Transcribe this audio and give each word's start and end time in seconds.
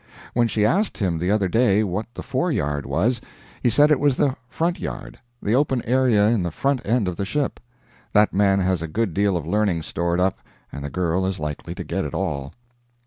When 0.33 0.47
she 0.47 0.65
asked 0.65 0.97
him 0.97 1.19
the 1.19 1.29
other 1.29 1.47
day 1.47 1.83
what 1.83 2.07
the 2.15 2.23
fore 2.23 2.51
yard 2.51 2.87
was, 2.87 3.21
he 3.61 3.69
said 3.69 3.91
it 3.91 3.99
was 3.99 4.15
the 4.15 4.35
front 4.49 4.79
yard, 4.79 5.19
the 5.43 5.53
open 5.53 5.83
area 5.85 6.27
in 6.29 6.41
the 6.41 6.49
front 6.49 6.83
end 6.83 7.07
of 7.07 7.17
the 7.17 7.23
ship. 7.23 7.59
That 8.11 8.33
man 8.33 8.59
has 8.61 8.81
a 8.81 8.87
good 8.87 9.13
deal 9.13 9.37
of 9.37 9.45
learning 9.45 9.83
stored 9.83 10.19
up, 10.19 10.39
and 10.71 10.83
the 10.83 10.89
girl 10.89 11.23
is 11.27 11.37
likely 11.37 11.75
to 11.75 11.83
get 11.83 12.03
it 12.03 12.15
all. 12.15 12.51